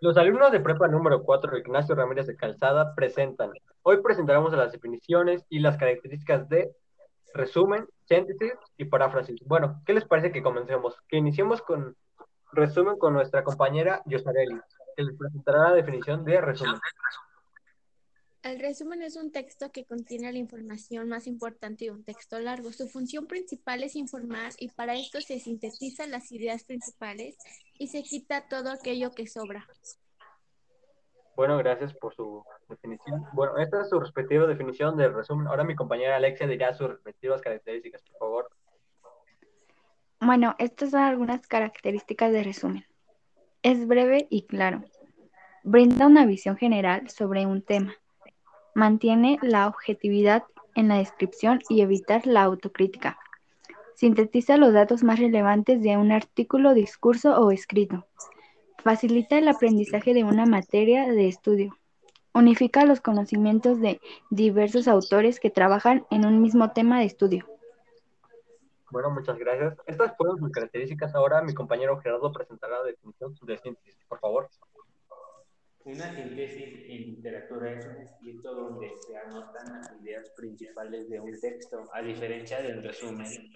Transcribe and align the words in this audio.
Los 0.00 0.16
alumnos 0.16 0.52
de 0.52 0.60
prepa 0.60 0.88
número 0.88 1.22
4 1.22 1.58
Ignacio 1.58 1.94
Ramírez 1.94 2.26
de 2.26 2.36
Calzada 2.36 2.94
presentan. 2.94 3.50
Hoy 3.82 4.02
presentaremos 4.02 4.52
las 4.52 4.72
definiciones 4.72 5.44
y 5.48 5.60
las 5.60 5.76
características 5.76 6.48
de 6.48 6.72
resumen, 7.34 7.86
síntesis 8.04 8.54
y 8.76 8.84
paráfrasis. 8.86 9.40
Bueno, 9.46 9.82
¿qué 9.84 9.92
les 9.92 10.04
parece 10.04 10.32
que 10.32 10.42
comencemos? 10.42 10.96
Que 11.08 11.16
iniciemos 11.16 11.62
con 11.62 11.96
resumen 12.52 12.96
con 12.98 13.12
nuestra 13.12 13.42
compañera 13.42 14.02
Yosareli, 14.06 14.60
que 14.96 15.02
les 15.02 15.16
presentará 15.16 15.70
la 15.70 15.74
definición 15.74 16.24
de 16.24 16.40
resumen. 16.40 16.80
El 18.44 18.60
resumen 18.60 19.00
es 19.00 19.16
un 19.16 19.32
texto 19.32 19.72
que 19.72 19.86
contiene 19.86 20.30
la 20.30 20.38
información 20.38 21.08
más 21.08 21.26
importante 21.26 21.86
de 21.86 21.92
un 21.92 22.04
texto 22.04 22.38
largo. 22.38 22.72
Su 22.72 22.88
función 22.88 23.26
principal 23.26 23.82
es 23.82 23.96
informar 23.96 24.52
y 24.58 24.68
para 24.68 24.96
esto 24.96 25.18
se 25.22 25.38
sintetizan 25.38 26.10
las 26.10 26.30
ideas 26.30 26.62
principales 26.64 27.38
y 27.78 27.86
se 27.86 28.02
quita 28.02 28.46
todo 28.46 28.70
aquello 28.70 29.12
que 29.12 29.26
sobra. 29.26 29.66
Bueno, 31.36 31.56
gracias 31.56 31.94
por 31.94 32.14
su 32.14 32.44
definición. 32.68 33.24
Bueno, 33.32 33.56
esta 33.56 33.80
es 33.80 33.88
su 33.88 33.98
respectiva 33.98 34.46
definición 34.46 34.94
del 34.98 35.14
resumen. 35.14 35.46
Ahora 35.46 35.64
mi 35.64 35.74
compañera 35.74 36.16
Alexia 36.16 36.46
dirá 36.46 36.74
sus 36.74 36.90
respectivas 36.90 37.40
características, 37.40 38.02
por 38.02 38.18
favor. 38.18 38.50
Bueno, 40.20 40.54
estas 40.58 40.90
son 40.90 41.00
algunas 41.00 41.46
características 41.46 42.30
de 42.30 42.42
resumen. 42.42 42.84
Es 43.62 43.86
breve 43.86 44.26
y 44.28 44.42
claro. 44.46 44.84
Brinda 45.62 46.06
una 46.06 46.26
visión 46.26 46.58
general 46.58 47.08
sobre 47.08 47.46
un 47.46 47.62
tema 47.62 47.94
Mantiene 48.74 49.38
la 49.42 49.68
objetividad 49.68 50.44
en 50.74 50.88
la 50.88 50.98
descripción 50.98 51.60
y 51.68 51.80
evitar 51.80 52.26
la 52.26 52.42
autocrítica. 52.42 53.18
Sintetiza 53.94 54.56
los 54.56 54.72
datos 54.72 55.04
más 55.04 55.20
relevantes 55.20 55.80
de 55.80 55.96
un 55.96 56.10
artículo, 56.10 56.74
discurso 56.74 57.38
o 57.40 57.52
escrito. 57.52 58.06
Facilita 58.82 59.38
el 59.38 59.48
aprendizaje 59.48 60.12
de 60.12 60.24
una 60.24 60.46
materia 60.46 61.06
de 61.06 61.28
estudio. 61.28 61.78
Unifica 62.34 62.84
los 62.84 63.00
conocimientos 63.00 63.80
de 63.80 64.00
diversos 64.30 64.88
autores 64.88 65.38
que 65.38 65.50
trabajan 65.50 66.04
en 66.10 66.26
un 66.26 66.42
mismo 66.42 66.72
tema 66.72 66.98
de 66.98 67.06
estudio. 67.06 67.46
Bueno, 68.90 69.10
muchas 69.10 69.38
gracias. 69.38 69.76
Estas 69.86 70.16
fueron 70.16 70.38
sus 70.38 70.50
características. 70.50 71.14
Ahora 71.14 71.42
mi 71.42 71.54
compañero 71.54 72.00
Gerardo 72.00 72.32
presentará 72.32 72.78
la 72.78 72.84
definición 72.84 73.34
de 73.42 73.58
síntesis, 73.58 74.04
por 74.08 74.18
favor. 74.18 74.48
Una 75.94 76.12
síntesis 76.12 76.74
en 76.88 77.14
literatura 77.14 77.70
es 77.70 77.86
un 77.86 78.02
escrito 78.02 78.52
donde 78.52 78.90
se 79.06 79.16
anotan 79.16 79.80
las 79.80 79.92
ideas 80.02 80.28
principales 80.30 81.08
de 81.08 81.20
un 81.20 81.40
texto, 81.40 81.88
a 81.92 82.02
diferencia 82.02 82.60
del 82.60 82.82
resumen. 82.82 83.52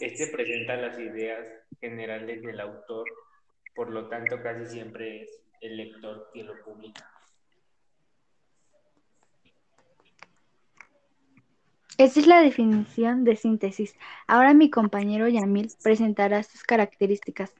Este 0.00 0.26
presenta 0.32 0.74
las 0.74 0.98
ideas 0.98 1.46
generales 1.80 2.42
del 2.42 2.58
autor, 2.58 3.06
por 3.72 3.90
lo 3.90 4.08
tanto 4.08 4.42
casi 4.42 4.66
siempre 4.66 5.22
es 5.22 5.30
el 5.60 5.76
lector 5.76 6.28
quien 6.32 6.48
lo 6.48 6.60
publica. 6.64 7.08
Esta 11.96 12.18
es 12.18 12.26
la 12.26 12.40
definición 12.40 13.22
de 13.22 13.36
síntesis. 13.36 13.94
Ahora 14.26 14.54
mi 14.54 14.70
compañero 14.70 15.28
Yamil 15.28 15.70
presentará 15.84 16.42
sus 16.42 16.64
características. 16.64 17.54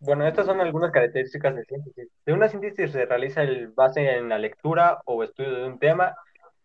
Bueno, 0.00 0.26
estas 0.28 0.46
son 0.46 0.60
algunas 0.60 0.92
características 0.92 1.56
de 1.56 1.64
síntesis. 1.64 2.08
De 2.24 2.32
una 2.32 2.48
síntesis 2.48 2.92
se 2.92 3.04
realiza 3.04 3.42
el 3.42 3.68
base 3.68 4.16
en 4.16 4.28
la 4.28 4.38
lectura 4.38 5.00
o 5.04 5.24
estudio 5.24 5.54
de 5.54 5.66
un 5.66 5.78
tema, 5.80 6.14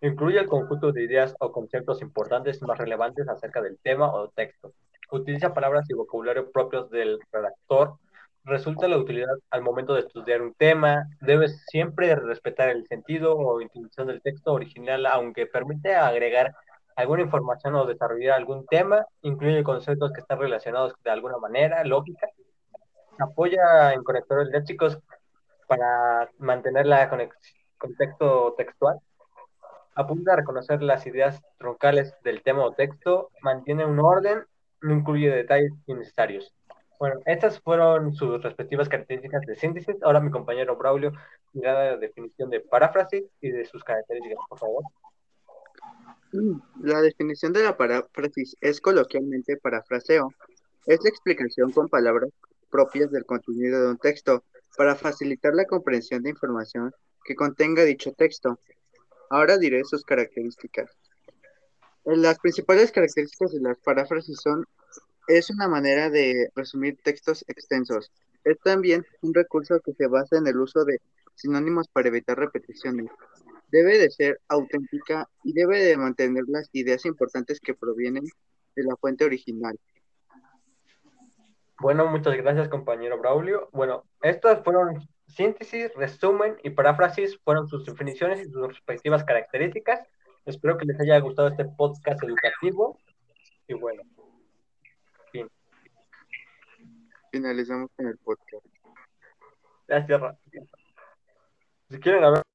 incluye 0.02 0.38
el 0.40 0.48
conjunto 0.48 0.92
de 0.92 1.04
ideas 1.04 1.36
o 1.40 1.52
conceptos 1.52 2.02
importantes 2.04 2.62
más 2.62 2.78
relevantes 2.78 3.28
acerca 3.28 3.62
del 3.62 3.80
tema 3.80 4.14
o 4.14 4.30
texto. 4.30 4.74
Utiliza 5.12 5.54
palabras 5.54 5.90
y 5.90 5.94
vocabulario 5.96 6.52
propios 6.52 6.92
del 6.92 7.20
redactor. 7.32 7.96
Resulta 8.44 8.88
la 8.88 8.98
utilidad 8.98 9.36
al 9.50 9.64
momento 9.64 9.96
de 9.96 10.02
estudiar 10.02 10.44
un 10.44 10.54
tema. 10.54 11.08
Debe 11.22 11.48
siempre 11.48 12.16
respetar 12.16 12.70
el 12.70 12.86
sentido 12.86 13.36
o 13.36 13.62
intención 13.62 14.08
del 14.08 14.22
texto 14.22 14.54
original, 14.54 15.08
aunque 15.08 15.48
permite 15.48 15.96
agregar 15.96 16.54
alguna 16.96 17.24
información 17.24 17.74
o 17.76 17.86
desarrollar 17.86 18.38
algún 18.38 18.66
tema. 18.68 19.06
Incluye 19.24 19.64
conceptos 19.64 20.12
que 20.14 20.22
están 20.22 20.40
relacionados 20.40 20.94
de 21.04 21.10
alguna 21.10 21.38
manera, 21.40 21.84
lógica, 21.84 22.28
apoya 23.20 23.94
en 23.94 24.04
conectores 24.04 24.50
léxicos 24.50 25.00
para 25.68 26.30
mantener 26.38 26.86
la 26.86 27.10
contexto 27.78 28.54
textual, 28.58 29.00
apunta 29.96 30.34
a 30.34 30.38
reconocer 30.38 30.82
las 30.82 31.06
ideas 31.06 31.42
troncales 31.58 32.14
del 32.24 32.42
tema 32.42 32.66
o 32.66 32.74
texto, 32.74 33.30
mantiene 33.42 33.86
un 33.86 34.00
orden, 34.00 34.44
no 34.82 34.94
incluye 34.94 35.30
detalles 35.30 35.72
innecesarios. 35.86 36.54
Bueno, 37.00 37.20
estas 37.26 37.60
fueron 37.60 38.14
sus 38.14 38.42
respectivas 38.42 38.88
características 38.88 39.42
de 39.42 39.56
síntesis. 39.56 39.96
Ahora 40.04 40.22
mi 40.22 40.32
compañero 40.32 40.78
Braulio 40.78 41.12
dirá 41.52 41.92
la 41.92 41.98
definición 41.98 42.50
de 42.50 42.62
paráfrasis 42.62 43.26
y 43.42 43.52
de 43.52 43.66
sus 43.66 43.84
características, 43.84 44.40
por 44.48 44.60
favor. 44.60 44.84
La 46.82 47.02
definición 47.02 47.52
de 47.54 47.64
la 47.64 47.76
paráfrasis 47.76 48.56
es 48.62 48.80
coloquialmente 48.80 49.58
parafraseo. 49.58 50.30
Es 50.86 51.04
la 51.04 51.10
explicación 51.10 51.72
con 51.72 51.90
palabras 51.90 52.30
propias 52.74 53.12
del 53.12 53.24
contenido 53.24 53.80
de 53.84 53.92
un 53.92 54.00
texto 54.00 54.44
para 54.76 54.96
facilitar 54.96 55.54
la 55.54 55.66
comprensión 55.66 56.24
de 56.24 56.32
información 56.32 56.92
que 57.24 57.36
contenga 57.36 57.84
dicho 57.84 58.12
texto. 58.14 58.60
Ahora 59.30 59.60
diré 59.60 59.84
sus 59.84 60.04
características. 60.04 60.90
Las 62.04 62.40
principales 62.40 62.92
características 62.92 63.52
de 63.52 63.62
las 63.62 63.78
paráfrasis 63.78 64.40
son, 64.42 64.66
es 65.28 65.52
una 65.52 65.68
manera 65.68 66.10
de 66.10 66.50
resumir 66.56 66.98
textos 67.04 67.46
extensos. 67.48 68.12
Es 68.44 68.58
también 68.60 69.06
un 69.22 69.36
recurso 69.36 69.80
que 69.80 69.94
se 69.94 70.08
basa 70.08 70.38
en 70.38 70.48
el 70.48 70.58
uso 70.58 70.84
de 70.84 71.00
sinónimos 71.36 71.88
para 71.88 72.08
evitar 72.08 72.40
repeticiones. 72.40 73.06
Debe 73.72 74.00
de 74.00 74.10
ser 74.10 74.42
auténtica 74.48 75.30
y 75.44 75.54
debe 75.54 75.84
de 75.84 75.96
mantener 75.96 76.46
las 76.48 76.70
ideas 76.74 77.06
importantes 77.06 77.60
que 77.60 77.76
provienen 77.76 78.26
de 78.76 78.84
la 78.84 78.96
fuente 78.98 79.26
original. 79.26 79.80
Bueno, 81.84 82.06
muchas 82.08 82.38
gracias, 82.38 82.70
compañero 82.70 83.18
Braulio. 83.20 83.68
Bueno, 83.74 84.06
estas 84.22 84.64
fueron 84.64 85.06
síntesis, 85.28 85.94
resumen 85.96 86.56
y 86.64 86.70
paráfrasis, 86.70 87.38
fueron 87.44 87.68
sus 87.68 87.84
definiciones 87.84 88.40
y 88.40 88.50
sus 88.50 88.70
respectivas 88.70 89.26
características. 89.26 90.00
Espero 90.46 90.78
que 90.78 90.86
les 90.86 90.98
haya 91.02 91.20
gustado 91.20 91.50
este 91.50 91.66
podcast 91.66 92.24
educativo. 92.24 92.98
Y 93.68 93.74
bueno, 93.74 94.02
fin. 95.34 95.50
Finalizamos 97.34 97.90
con 97.98 98.08
el 98.08 98.18
podcast. 98.20 98.66
Gracias. 99.86 100.22
Si 101.90 102.00
quieren, 102.00 102.22
ver. 102.22 102.53